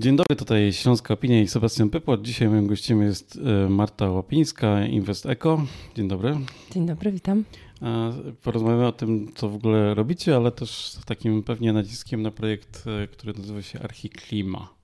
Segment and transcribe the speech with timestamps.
[0.00, 2.22] Dzień dobry, tutaj Śląska Opinia i Sebastian Pypłat.
[2.22, 5.66] Dzisiaj moim gościem jest e, Marta Łapińska, Invest Eco.
[5.96, 6.36] Dzień dobry.
[6.72, 7.44] Dzień dobry, witam.
[8.42, 12.84] Porozmawiamy o tym, co w ogóle robicie, ale też z takim pewnie naciskiem na projekt,
[12.86, 14.74] e, który nazywa się Archiklima.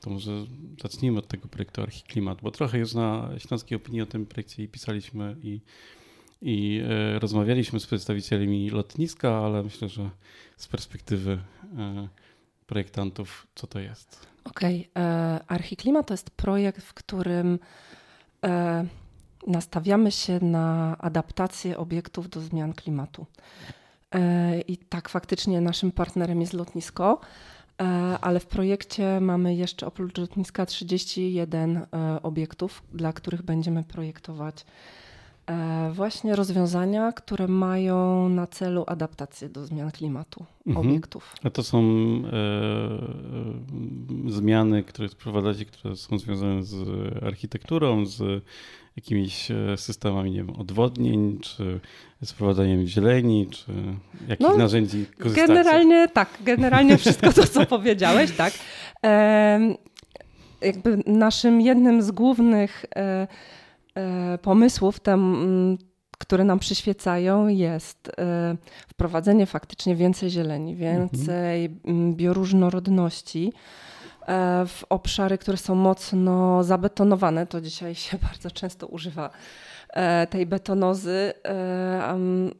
[0.00, 0.46] To może
[0.82, 4.68] zacznijmy od tego projektu Archiklimat, bo trochę już na Śląskiej Opinii o tym projekcie i
[4.68, 5.60] pisaliśmy i,
[6.42, 10.10] i e, rozmawialiśmy z przedstawicielami lotniska, ale myślę, że
[10.56, 11.38] z perspektywy
[12.70, 14.26] projektantów, co to jest?
[14.44, 15.04] Okej, okay.
[15.04, 17.58] E, Archiklima to jest projekt, w którym
[18.44, 18.86] e,
[19.46, 23.26] nastawiamy się na adaptację obiektów do zmian klimatu.
[24.14, 27.20] E, I tak faktycznie naszym partnerem jest lotnisko,
[28.20, 31.86] ale w projekcie mamy jeszcze oprócz lotniska 31
[32.22, 34.64] obiektów, dla których będziemy projektować
[35.92, 40.86] właśnie rozwiązania, które mają na celu adaptację do zmian klimatu mhm.
[40.86, 41.34] obiektów.
[41.44, 42.36] A to są e,
[44.26, 46.74] e, zmiany, które wprowadzacie, które są związane z
[47.24, 48.44] architekturą, z
[48.96, 51.80] jakimiś e, systemami nie wiem, odwodnień, czy
[52.22, 53.72] z wprowadzeniem zieleni, czy
[54.28, 55.46] jakich no, narzędzi korzystacie?
[55.46, 58.52] Generalnie tak, generalnie wszystko to, co powiedziałeś, tak.
[59.04, 59.74] E,
[60.62, 63.26] jakby naszym jednym z głównych e, E,
[64.42, 65.78] pomysłów, tam, mm,
[66.18, 68.56] które nam przyświecają, jest e,
[68.88, 72.14] wprowadzenie faktycznie więcej zieleni, więcej mhm.
[72.14, 73.52] bioróżnorodności
[74.26, 77.46] e, w obszary, które są mocno zabetonowane.
[77.46, 79.30] To dzisiaj się bardzo często używa
[80.30, 81.32] tej betonozy.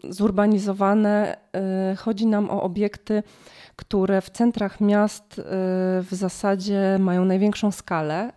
[0.08, 1.36] Zurbanizowane.
[1.98, 3.22] Chodzi nam o obiekty,
[3.80, 5.40] które w centrach miast
[6.02, 8.32] w zasadzie mają największą skalę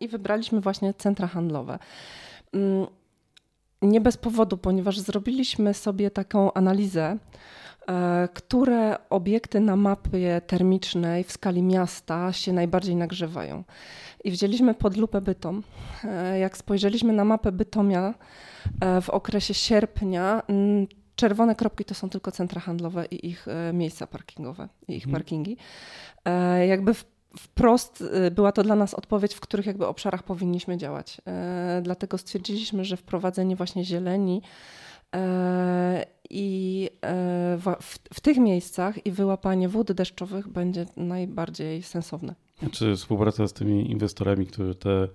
[0.00, 1.78] i wybraliśmy właśnie centra handlowe.
[2.52, 2.86] Mm,
[3.82, 7.16] nie bez powodu, ponieważ zrobiliśmy sobie taką analizę,
[7.88, 13.64] e, które obiekty na mapie termicznej w skali miasta się najbardziej nagrzewają.
[14.24, 15.62] I wzięliśmy pod lupę Bytom.
[16.40, 18.14] Jak spojrzeliśmy na mapę Bytomia
[19.02, 20.86] w okresie sierpnia, mm,
[21.18, 25.12] czerwone kropki to są tylko centra handlowe i ich miejsca parkingowe, i ich mhm.
[25.12, 25.56] parkingi.
[26.68, 27.04] Jakby w
[27.36, 31.20] wprost y, była to dla nas odpowiedź, w których jakby obszarach powinniśmy działać.
[31.26, 34.42] E, dlatego stwierdziliśmy, że wprowadzenie właśnie zieleni
[35.14, 37.58] e, i e,
[38.14, 42.34] w, tych miejscach i wyłapanie wód deszczowych będzie najbardziej sensowne.
[42.72, 45.08] Czy współpraca z tymi inwestorami, którzy te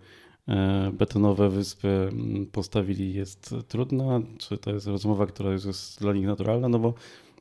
[0.94, 2.09] betonowe wyspy
[2.52, 4.22] postawili jest trudna?
[4.38, 6.70] Czy to jest rozmowa, która już jest dla nich naturalna?
[6.70, 6.94] No bo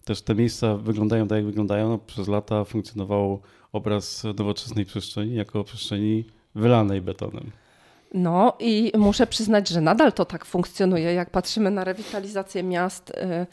[0.05, 1.89] też te miejsca wyglądają tak, jak wyglądają.
[1.89, 3.41] No, przez lata funkcjonowało
[3.73, 6.25] obraz nowoczesnej przestrzeni jako przestrzeni
[6.55, 7.51] wylanej betonem.
[8.15, 11.15] No i muszę przyznać, że nadal to tak funkcjonuje.
[11.15, 13.47] Jak patrzymy na rewitalizację miast, y,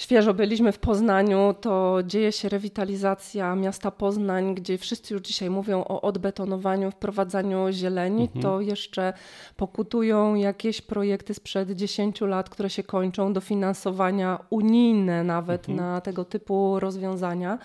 [0.00, 5.84] świeżo byliśmy w Poznaniu, to dzieje się rewitalizacja miasta Poznań, gdzie wszyscy już dzisiaj mówią
[5.84, 8.22] o odbetonowaniu, wprowadzaniu zieleni.
[8.22, 8.42] Mhm.
[8.42, 9.12] To jeszcze
[9.56, 15.76] pokutują jakieś projekty sprzed 10 lat, które się kończą, dofinansowania unijne nawet mhm.
[15.76, 17.58] na tego typu rozwiązania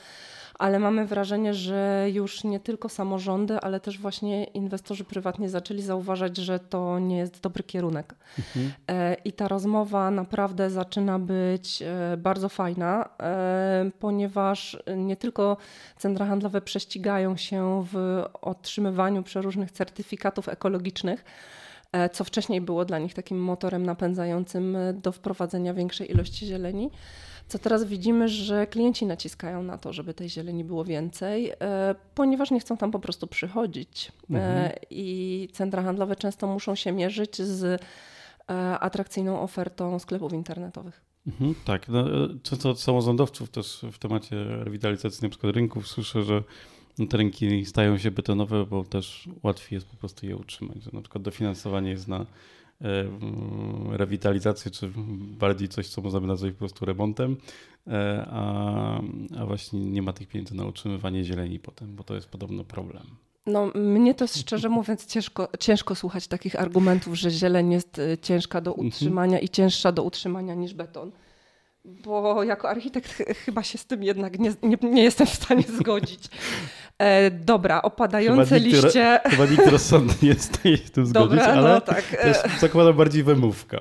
[0.60, 6.38] ale mamy wrażenie, że już nie tylko samorządy, ale też właśnie inwestorzy prywatni zaczęli zauważać,
[6.38, 8.16] że to nie jest dobry kierunek.
[8.38, 8.72] Mhm.
[8.88, 15.58] E, I ta rozmowa naprawdę zaczyna być e, bardzo fajna, e, ponieważ nie tylko
[15.98, 21.26] centra handlowe prześcigają się w otrzymywaniu przeróżnych certyfikatów ekologicznych,
[22.12, 26.92] co wcześniej było dla nich takim motorem napędzającym do wprowadzenia większej ilości zieleni
[27.48, 32.52] co teraz widzimy, że klienci naciskają na to, żeby tej zieleni było więcej, e, ponieważ
[32.52, 34.12] nie chcą tam po prostu przychodzić.
[34.32, 34.72] E, mhm.
[34.90, 41.02] I centra handlowe często muszą się mierzyć z e, atrakcyjną ofertą sklepów internetowych.
[41.28, 41.88] Mhm, tak.
[41.88, 42.06] No,
[42.44, 46.44] często od samorządowców też w temacie rewitalizacji przykład rynków słyszę, że
[47.10, 50.84] te rynki stają się betonowe, bo też łatwiej jest po prostu je utrzymać.
[50.84, 52.26] Że na przykład dofinansowanie jest na
[53.92, 57.38] rewitalizację, czy bardziej coś, co można by nazwać po prostu remontem,
[57.88, 59.02] e, a,
[59.40, 63.04] a właśnie nie ma tych pieniędzy na utrzymywanie zieleni potem, bo to jest podobno problem.
[63.46, 68.62] No, mnie to szczerze mówiąc ciężko, ciężko słuchać takich argumentów, że zieleń jest e, ciężka
[68.62, 68.88] do mhm.
[68.88, 71.12] utrzymania i cięższa do utrzymania niż beton.
[71.86, 73.12] Bo jako architekt
[73.46, 76.30] chyba się z tym jednak nie, nie, nie jestem w stanie zgodzić.
[77.00, 79.20] E, dobra, opadające chyba liście.
[79.26, 82.06] chyba nikt rozsądny nie jest w tym zgodzić, dobra, ale no, tak.
[82.06, 83.78] też zakładam bardziej wymówka.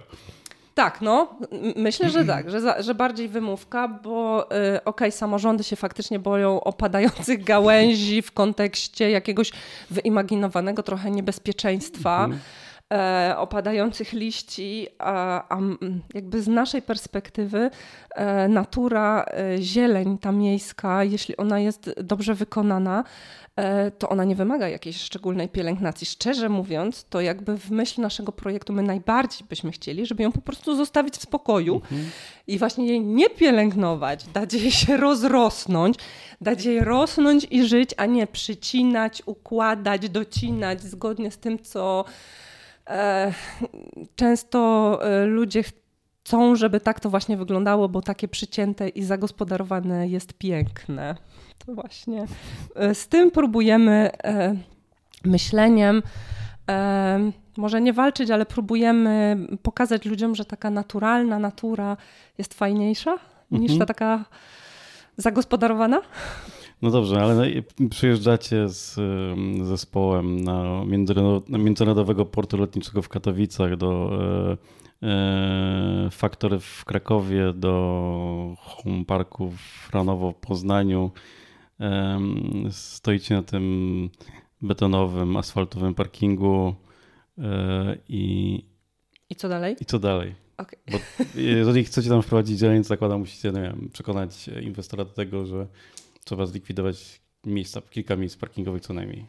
[0.75, 1.39] Tak, no,
[1.77, 6.61] myślę, że tak, że, że bardziej wymówka, bo y, okej, okay, samorządy się faktycznie boją
[6.61, 9.53] opadających gałęzi w kontekście jakiegoś
[9.91, 12.29] wyimaginowanego trochę niebezpieczeństwa.
[12.95, 15.61] E, opadających liści, a, a,
[16.15, 17.71] jakby z naszej perspektywy
[18.11, 23.05] e, natura, e, zieleń ta miejska, jeśli ona jest dobrze wykonana,
[23.57, 26.07] E, to ona nie wymaga jakiejś szczególnej pielęgnacji.
[26.07, 30.41] Szczerze mówiąc, to jakby w myśl naszego projektu my najbardziej byśmy chcieli, żeby ją po
[30.41, 32.11] prostu zostawić w spokoju mhm.
[32.47, 35.97] i właśnie jej nie pielęgnować, dać jej się rozrosnąć,
[36.41, 42.05] dać jej rosnąć i żyć, a nie przycinać, układać, docinać zgodnie z tym, co
[44.17, 45.63] często e, ludzie
[46.25, 51.15] chcą, żeby tak to właśnie wyglądało, bo takie przycięte i zagospodarowane jest piękne.
[51.67, 52.27] To właśnie
[52.77, 54.57] e, z tym próbujemy e,
[55.25, 56.03] myśleniem
[56.69, 61.97] e, może nie walczyć, ale próbujemy pokazać ludziom, że taka naturalna natura
[62.39, 63.63] jest fajniejsza mhm.
[63.63, 64.25] niż ta taka
[65.17, 66.01] zagospodarowana.
[66.83, 67.51] No dobrze, ale
[67.91, 69.01] przyjeżdżacie z
[69.63, 70.85] zespołem na
[71.49, 74.19] Międzynarodowego Portu Lotniczego w Katowicach do
[76.11, 81.11] Faktory w Krakowie, do Home Parku w Franowo w Poznaniu
[82.71, 84.11] stoicie na tym
[84.63, 86.75] betonowym, asfaltowym parkingu
[87.39, 88.63] e, i.
[89.31, 89.77] I co dalej?
[89.81, 90.35] I co dalej?
[90.57, 90.79] Okay.
[90.93, 90.99] Bo
[91.41, 95.67] jeżeli chcecie tam wprowadzić dzielnic, zakładam, musicie nie wiem, przekonać inwestora do tego, że
[96.25, 99.27] trzeba zlikwidować miejsca, kilka miejsc parkingowych co najmniej.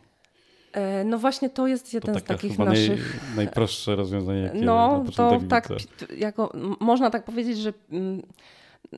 [0.76, 3.20] E, no właśnie to jest jeden to z takich naszych...
[3.28, 5.70] Naj, najprostsze rozwiązanie, jakie No to tak,
[6.18, 8.22] jako, można tak powiedzieć, że mm,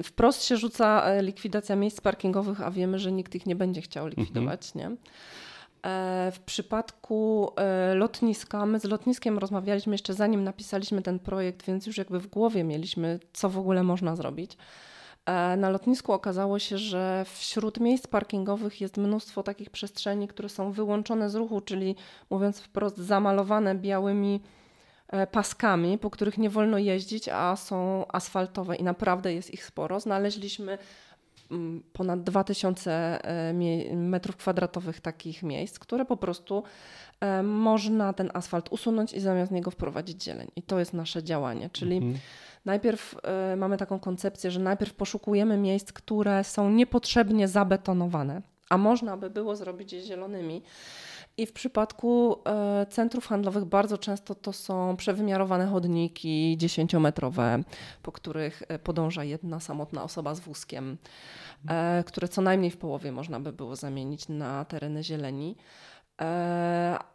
[0.03, 4.07] wprost się rzuca e, likwidacja miejsc parkingowych, a wiemy, że nikt ich nie będzie chciał
[4.07, 4.71] likwidować.
[4.75, 4.91] Mhm.
[4.91, 4.97] Nie?
[5.89, 7.51] E, w przypadku
[7.95, 12.63] lotniska, my z lotniskiem rozmawialiśmy jeszcze zanim napisaliśmy ten projekt, więc już jakby w głowie
[12.63, 14.57] mieliśmy, co w ogóle można zrobić.
[15.57, 21.29] Na lotnisku okazało się, że wśród miejsc parkingowych jest mnóstwo takich przestrzeni, które są wyłączone
[21.29, 21.95] z ruchu, czyli
[22.29, 24.41] mówiąc wprost, zamalowane białymi
[25.07, 29.99] E, paskami, po których nie wolno jeździć, a są asfaltowe i naprawdę jest ich sporo.
[29.99, 30.77] Znaleźliśmy
[31.93, 33.53] ponad 2000 e,
[33.95, 36.63] metrów kwadratowych takich miejsc, które po prostu
[37.19, 40.47] e, można ten asfalt usunąć i zamiast niego wprowadzić zieleń.
[40.55, 42.17] I to jest nasze działanie, czyli mhm.
[42.65, 43.15] najpierw
[43.57, 49.55] mamy taką koncepcję, że najpierw poszukujemy miejsc, które są niepotrzebnie zabetonowane, a można by było
[49.55, 50.61] zrobić je zielonymi.
[51.37, 57.63] I w przypadku e, centrów handlowych bardzo często to są przewymiarowane chodniki dziesięciometrowe,
[58.03, 60.97] po których e, podąża jedna samotna osoba z wózkiem,
[61.69, 65.55] e, które co najmniej w połowie można by było zamienić na tereny zieleni.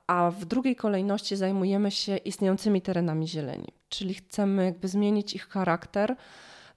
[0.06, 6.16] A w drugiej kolejności zajmujemy się istniejącymi terenami zieleni, czyli chcemy jakby zmienić ich charakter,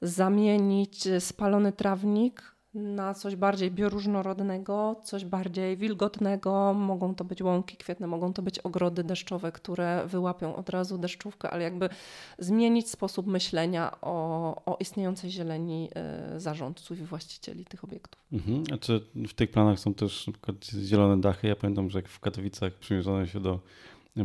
[0.02, 6.74] zamienić spalony trawnik na coś bardziej bioróżnorodnego, coś bardziej wilgotnego.
[6.74, 11.50] Mogą to być łąki kwietne, mogą to być ogrody deszczowe, które wyłapią od razu deszczówkę,
[11.50, 11.90] ale jakby
[12.40, 15.90] zmienić sposób myślenia o, o istniejącej zieleni
[16.36, 18.22] y, zarządców i właścicieli tych obiektów.
[18.34, 18.64] Mhm.
[18.74, 20.30] A czy w tych planach są też
[20.86, 21.48] zielone dachy?
[21.48, 23.60] Ja pamiętam, że jak w Katowicach przymierzano się do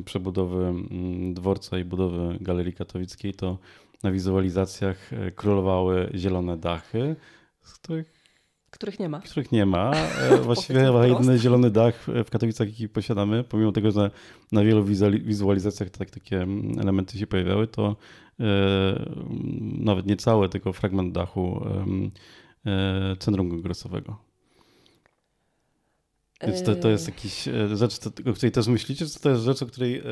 [0.05, 3.59] przebudowy mm, dworca i budowy Galerii Katowickiej, to
[4.03, 7.17] na wizualizacjach e, królowały zielone dachy,
[7.63, 8.20] z których
[8.71, 9.21] których nie ma.
[9.21, 9.93] Których nie ma.
[9.95, 14.11] E, właściwie chyba jedyny zielony dach w Katowicach, jaki posiadamy, pomimo tego, że
[14.53, 14.85] na wielu
[15.25, 16.47] wizualizacjach tak, takie
[16.81, 17.97] elementy się pojawiały, to
[18.41, 18.47] e,
[19.79, 21.65] nawet nie całe, tylko fragment dachu
[22.67, 24.17] e, Centrum Kongresowego.
[26.43, 29.67] Więc to, to jest jakiś rzecz, o której też myślicie, czy to jest rzecz, o
[29.67, 30.03] której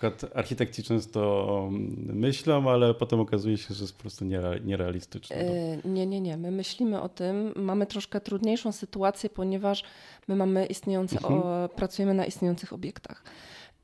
[0.00, 1.68] przykład architekci często
[2.06, 4.24] myślą, ale potem okazuje się, że jest po prostu
[4.64, 5.36] nierealistyczne.
[5.36, 6.36] Yy, nie, nie, nie.
[6.36, 7.52] My myślimy o tym.
[7.56, 9.84] Mamy troszkę trudniejszą sytuację, ponieważ
[10.28, 11.40] my mamy istniejące, mhm.
[11.42, 13.24] o, pracujemy na istniejących obiektach.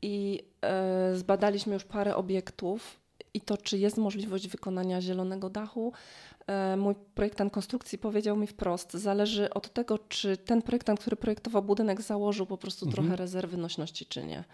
[0.02, 0.42] I
[1.12, 3.00] yy, zbadaliśmy już parę obiektów
[3.35, 5.92] i to, czy jest możliwość wykonania zielonego dachu,
[6.76, 12.03] mój projektant konstrukcji powiedział mi wprost, zależy od tego, czy ten projektant, który projektował budynek,
[12.03, 12.95] założył po prostu mhm.
[12.95, 14.45] trochę rezerwy nośności, czy nie.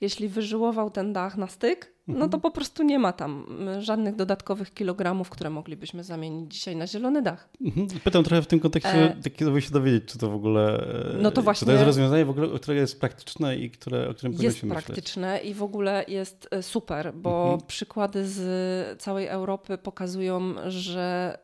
[0.00, 2.40] Jeśli wyżyłował ten dach na styk, no to mhm.
[2.40, 3.46] po prostu nie ma tam
[3.78, 7.48] żadnych dodatkowych kilogramów, które moglibyśmy zamienić dzisiaj na zielony dach.
[7.60, 7.86] Mhm.
[8.04, 9.44] Pytam trochę w tym kontekście, e...
[9.44, 10.86] żeby się dowiedzieć, czy to w ogóle
[11.20, 14.14] no to właśnie, czy to jest rozwiązanie, w ogóle, które jest praktyczne i które, o
[14.14, 14.76] którym powinno się myśleć.
[14.76, 17.60] Jest praktyczne i w ogóle jest e, super, bo mhm.
[17.66, 21.40] przykłady z całej Europy pokazują, że e,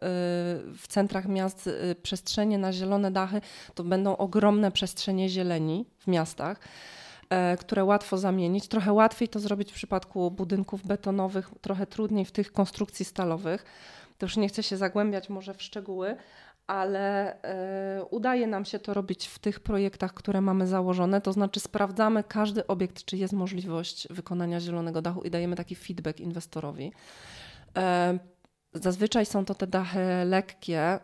[0.77, 3.41] w centrach miast e, przestrzenie na zielone dachy
[3.75, 6.61] to będą ogromne przestrzenie zieleni w miastach.
[7.31, 8.69] E, które łatwo zamienić.
[8.69, 13.65] Trochę łatwiej to zrobić w przypadku budynków betonowych, trochę trudniej w tych konstrukcji stalowych.
[14.19, 16.17] To już nie chcę się zagłębiać może w szczegóły,
[16.67, 17.35] ale
[18.01, 21.21] y, udaje nam się to robić w tych projektach, które mamy założone.
[21.21, 26.21] To znaczy, sprawdzamy każdy obiekt, czy jest możliwość wykonania zielonego dachu i dajemy taki feedback
[26.21, 26.93] inwestorowi.
[27.79, 27.81] Y,
[28.75, 30.99] Zazwyczaj są to te dachy lekkie,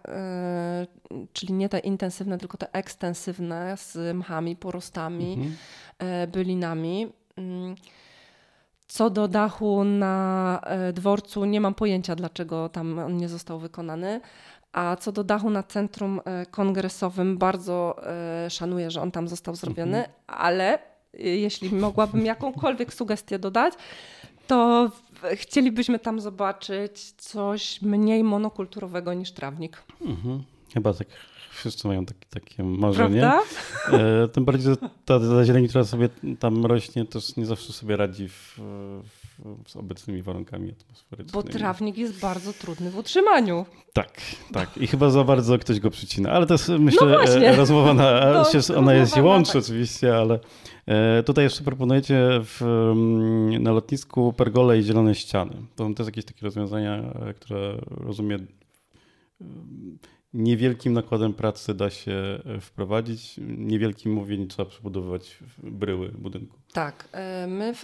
[1.10, 5.56] yy, czyli nie te intensywne, tylko te ekstensywne z mchami, porostami, mhm.
[6.20, 7.00] yy, bylinami.
[7.36, 7.74] Yy.
[8.86, 14.20] Co do dachu na y, dworcu, nie mam pojęcia, dlaczego tam on nie został wykonany.
[14.72, 17.96] A co do dachu na centrum kongresowym, bardzo
[18.48, 20.14] szanuję, że on tam został zrobiony, mhm.
[20.26, 20.78] ale
[21.14, 23.74] jeśli mogłabym jakąkolwiek sugestię dodać,
[24.46, 24.90] to
[25.34, 29.82] chcielibyśmy tam zobaczyć coś mniej monokulturowego niż trawnik.
[30.00, 30.42] Mhm.
[30.74, 31.08] Chyba tak
[31.50, 33.32] wszyscy mają taki, takie marzenie.
[33.92, 36.08] E, tym bardziej, że ta, ta zieleń, która sobie
[36.38, 38.54] tam rośnie, też nie zawsze sobie radzi w,
[39.04, 39.19] w,
[39.66, 41.44] z obecnymi warunkami atmosferycznymi.
[41.44, 43.66] Bo trawnik jest bardzo trudny w utrzymaniu.
[43.92, 44.20] Tak,
[44.52, 44.76] tak.
[44.76, 46.30] I chyba za bardzo ktoś go przycina.
[46.30, 47.06] Ale to jest, myślę,
[47.40, 50.40] no rozmowa na, no, się, ona jest się łączy oczywiście, ale
[50.86, 55.52] e, tutaj jeszcze proponujecie w, mm, na lotnisku pergole i zielone ściany.
[55.76, 58.46] To są też jakieś takie rozwiązania, e, które rozumiem
[60.34, 62.12] niewielkim nakładem pracy da się
[62.44, 63.34] e, wprowadzić.
[63.58, 66.59] Niewielkim mówię, nie trzeba przebudowywać bryły budynku.
[66.72, 67.08] Tak.
[67.12, 67.74] E, my,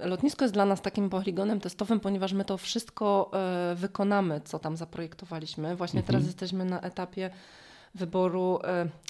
[0.00, 3.30] e, lotnisko jest dla nas takim poligonem testowym, ponieważ my to wszystko
[3.74, 5.76] wykonamy, co tam zaprojektowaliśmy.
[5.76, 6.06] Właśnie mhm.
[6.06, 7.30] teraz jesteśmy na etapie
[7.94, 8.58] wyboru,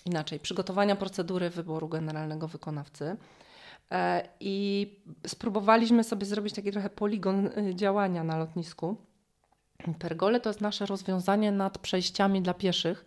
[0.07, 3.17] inaczej, przygotowania procedury wyboru generalnego wykonawcy.
[4.41, 4.89] I
[5.27, 8.97] spróbowaliśmy sobie zrobić taki trochę poligon działania na lotnisku
[9.99, 13.07] Pergole to jest nasze rozwiązanie nad przejściami dla pieszych, e,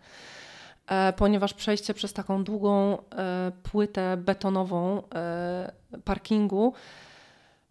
[1.16, 5.72] ponieważ przejście przez taką długą e, płytę betonową e,
[6.04, 6.72] parkingu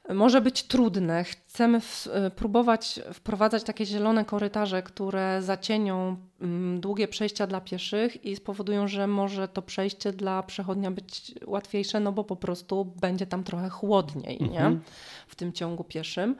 [0.09, 1.23] może być trudne.
[1.23, 8.35] Chcemy w, próbować wprowadzać takie zielone korytarze, które zacienią mm, długie przejścia dla pieszych i
[8.35, 13.43] spowodują, że może to przejście dla przechodnia być łatwiejsze, no bo po prostu będzie tam
[13.43, 14.73] trochę chłodniej mhm.
[14.73, 14.79] nie?
[15.27, 16.35] w tym ciągu pieszym.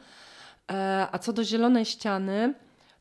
[0.71, 2.53] E, a co do zielonej ściany,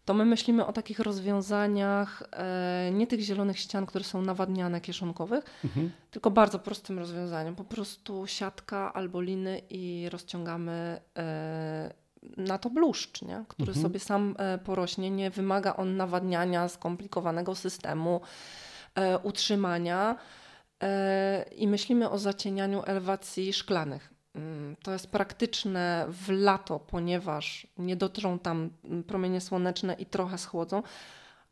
[0.04, 5.44] to my myślimy o takich rozwiązaniach, e, nie tych zielonych ścian, które są nawadniane kieszonkowych,
[5.64, 5.90] mhm.
[6.10, 7.56] tylko bardzo prostym rozwiązaniem.
[7.56, 11.94] Po prostu siatka albo liny i rozciągamy e,
[12.36, 13.44] na to bluszcz, nie?
[13.48, 13.82] który mhm.
[13.82, 15.10] sobie sam porośnie.
[15.10, 18.20] Nie wymaga on nawadniania, skomplikowanego systemu,
[19.22, 20.16] utrzymania.
[21.56, 24.13] I myślimy o zacienianiu elewacji szklanych.
[24.34, 28.70] Mm, to jest praktyczne w lato, ponieważ nie dotrą tam
[29.06, 30.82] promienie słoneczne i trochę schłodzą,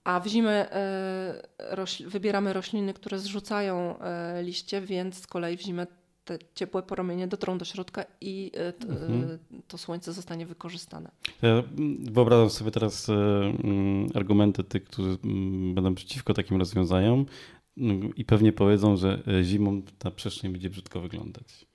[0.04, 5.86] a w zimę e, wybieramy rośliny, które zrzucają e, liście, więc z kolei w zimę
[6.24, 9.38] te ciepłe promienie dotrą do środka i e, mhm.
[9.68, 11.10] to słońce zostanie wykorzystane.
[11.42, 11.62] Ja
[11.98, 17.26] wyobrażam sobie teraz mm, argumenty tych, którzy mm, będą przeciwko takim rozwiązaniom
[18.16, 21.66] i pewnie powiedzą, że zimą ta przestrzeń będzie brzydko wyglądać.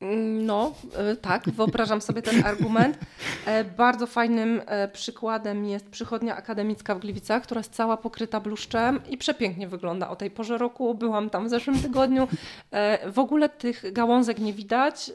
[0.00, 2.98] No, e, tak, wyobrażam sobie ten argument.
[3.46, 9.00] E, bardzo fajnym e, przykładem jest przychodnia akademicka w Gliwicach, która jest cała pokryta bluszczem
[9.10, 10.94] i przepięknie wygląda o tej porze roku.
[10.94, 12.28] Byłam tam w zeszłym tygodniu.
[13.06, 15.10] W ogóle tych gałązek nie widać.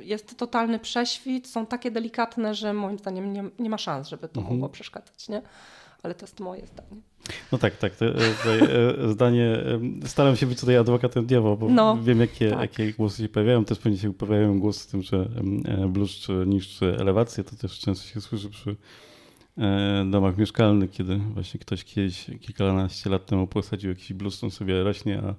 [0.00, 4.40] Jest totalny prześwit, są takie delikatne, że moim zdaniem nie, nie ma szans, żeby to
[4.40, 4.56] mhm.
[4.56, 5.28] mogło przeszkadzać.
[5.28, 5.42] Nie?
[6.02, 7.00] Ale to jest moje zdanie.
[7.52, 7.92] No tak, tak.
[7.92, 9.64] E, tutaj e, zdanie.
[10.06, 12.60] Staram się być tutaj adwokatem diabła, bo no, wiem, jakie, tak.
[12.60, 13.64] jakie głosy się pojawiają.
[13.64, 15.28] Też pewnie się pojawiają głosy z tym, że
[15.64, 17.44] e, bluszcz niszczy elewację.
[17.44, 18.76] To też często się słyszy przy
[20.10, 25.22] domach mieszkalnych, kiedy właśnie ktoś kiedyś, kilkanaście lat temu posadził jakiś bluszcz, on sobie rośnie,
[25.22, 25.34] a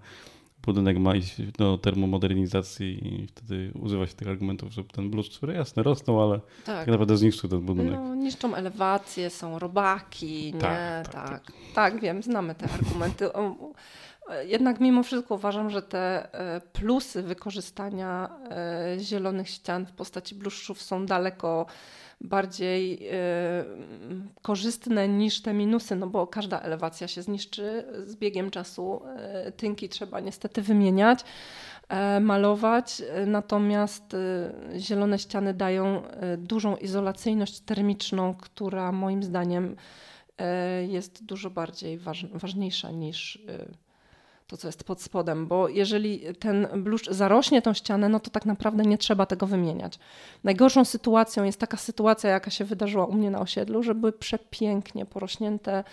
[0.64, 5.54] budynek ma iść do termomodernizacji i wtedy używa się tych argumentów, że ten bluszcz, które
[5.54, 8.00] jasne rosną, ale tak, tak naprawdę zniszczył ten budynek.
[8.00, 10.60] No, niszczą elewacje, są robaki, nie?
[10.60, 11.52] Tak, tak, tak.
[11.74, 13.30] tak wiem, znamy te argumenty.
[14.46, 20.82] Jednak mimo wszystko uważam, że te e, plusy wykorzystania e, zielonych ścian w postaci bluszczów
[20.82, 21.66] są daleko
[22.22, 23.16] bardziej y,
[24.42, 29.02] korzystne niż te minusy, no bo każda elewacja się zniszczy z biegiem czasu.
[29.48, 31.20] Y, tynki trzeba niestety wymieniać,
[32.18, 34.16] y, malować, natomiast
[34.78, 36.02] zielone ściany dają
[36.38, 39.76] dużą izolacyjność termiczną, która moim zdaniem
[40.88, 43.40] jest dużo bardziej waż, ważniejsza niż
[44.50, 48.46] to, co jest pod spodem, bo jeżeli ten bluszcz zarośnie tą ścianę, no to tak
[48.46, 50.00] naprawdę nie trzeba tego wymieniać.
[50.44, 55.06] Najgorszą sytuacją jest taka sytuacja, jaka się wydarzyła u mnie na osiedlu, że były przepięknie
[55.06, 55.84] porośnięte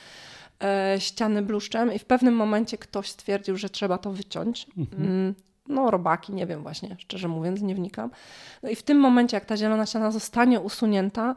[0.63, 4.67] e, ściany bluszczem i w pewnym momencie ktoś stwierdził, że trzeba to wyciąć.
[4.79, 5.03] Mhm.
[5.03, 5.35] Mm,
[5.69, 8.11] no, robaki, nie wiem właśnie, szczerze mówiąc, nie wnikam.
[8.63, 11.35] No i w tym momencie, jak ta zielona ściana zostanie usunięta,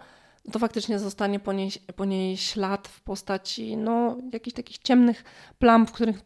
[0.50, 5.24] to faktycznie zostanie po niej, po niej ślad w postaci no, jakichś takich ciemnych
[5.60, 6.22] plam, w, których,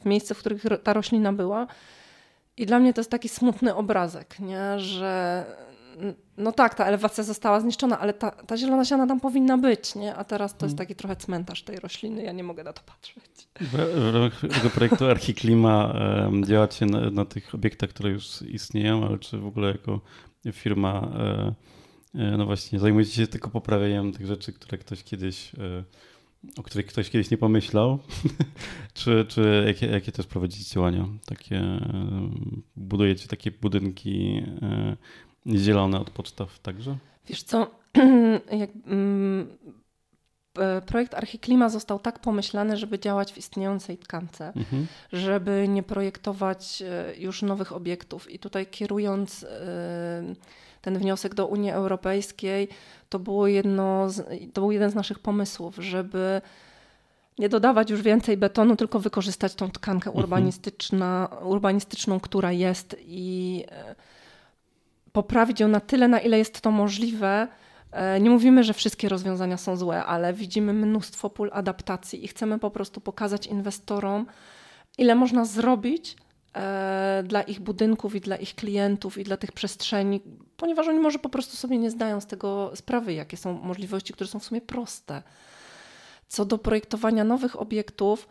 [0.00, 1.66] w miejsce, w których ta roślina była.
[2.56, 4.78] I dla mnie to jest taki smutny obrazek, nie?
[4.78, 5.44] że
[6.36, 10.14] no tak, ta elewacja została zniszczona, ale ta, ta zielona siana tam powinna być, nie?
[10.14, 10.78] a teraz to jest mm.
[10.78, 13.48] taki trochę cmentarz tej rośliny, ja nie mogę na to patrzeć.
[13.60, 15.94] W, ramach tego projektu Archiklima
[16.46, 20.00] działacie na, na, tych obiektach, które już istnieją, ale czy w ogóle jako
[20.52, 21.54] firma e,
[22.14, 25.84] no właśnie zajmujecie się tylko poprawieniem tych rzeczy, które ktoś kiedyś e,
[26.56, 27.98] o których ktoś kiedyś nie pomyślał,
[28.94, 31.08] czy, czy jakie, jakie też prowadzicie działania?
[31.26, 31.62] Takie,
[32.76, 34.42] budujecie takie budynki
[35.56, 36.96] zielone od podstaw także?
[37.26, 37.70] Wiesz co,
[38.62, 39.58] jak, mm,
[40.86, 44.86] projekt Archiklima został tak pomyślany, żeby działać w istniejącej tkance, mhm.
[45.12, 48.30] żeby nie projektować e, już nowych obiektów.
[48.30, 50.34] I tutaj kierując e,
[50.80, 52.68] ten wniosek do Unii Europejskiej,
[53.08, 56.40] to, było jedno z, to był jeden z naszych pomysłów, żeby
[57.38, 60.24] nie dodawać już więcej betonu, tylko wykorzystać tą tkankę mhm.
[60.24, 63.94] urbanistyczna, urbanistyczną, która jest i e,
[65.12, 67.48] poprawić ją na tyle, na ile jest to możliwe.
[67.92, 72.58] E, nie mówimy, że wszystkie rozwiązania są złe, ale widzimy mnóstwo pól adaptacji i chcemy
[72.58, 74.26] po prostu pokazać inwestorom,
[74.98, 76.16] ile można zrobić
[77.24, 80.20] dla ich budynków i dla ich klientów i dla tych przestrzeni,
[80.56, 84.28] ponieważ oni może po prostu sobie nie zdają z tego sprawy, jakie są możliwości, które
[84.28, 85.22] są w sumie proste.
[86.28, 88.28] Co do projektowania nowych obiektów,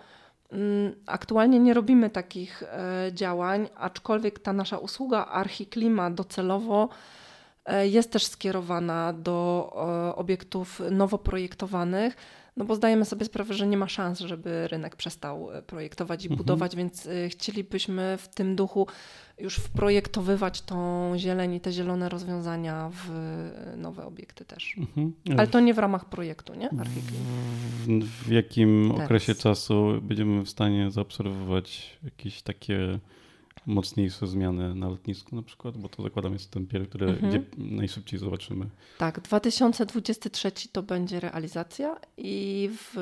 [0.51, 6.89] Mm, aktualnie nie robimy takich e, działań, aczkolwiek ta nasza usługa Archiklima docelowo
[7.65, 9.69] e, jest też skierowana do
[10.09, 12.15] e, obiektów nowo projektowanych,
[12.57, 16.37] no bo zdajemy sobie sprawę, że nie ma szans, żeby rynek przestał projektować i mhm.
[16.37, 18.87] budować, więc chcielibyśmy w tym duchu
[19.39, 23.11] już wprojektowywać tą zieleń i te zielone rozwiązania w
[23.77, 24.75] nowe obiekty też.
[24.77, 25.13] Mhm.
[25.37, 26.69] Ale to nie w ramach projektu, nie?
[26.69, 29.05] W, w jakim Teraz.
[29.05, 32.99] okresie czasu będziemy w stanie zaobserwować jakieś takie
[33.65, 37.29] mocniejsze zmiany na lotnisku na przykład, bo to zakładam jest ten pierwszy, który mhm.
[37.29, 38.69] gdzie najszybciej zobaczymy.
[38.97, 42.97] Tak, 2023 to będzie realizacja i w,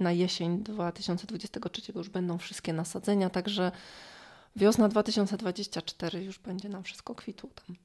[0.00, 3.72] na jesień 2023 już będą wszystkie nasadzenia, także
[4.56, 7.76] wiosna 2024 już będzie nam wszystko kwitło tam.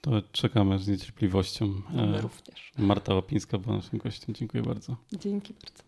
[0.00, 1.82] To czekamy z niecierpliwością.
[1.90, 2.72] My również.
[2.78, 4.34] Marta Łapińska była naszym gościem.
[4.34, 4.96] Dziękuję bardzo.
[5.12, 5.85] Dzięki bardzo.